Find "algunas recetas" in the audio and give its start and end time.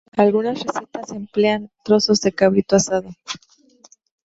0.17-1.11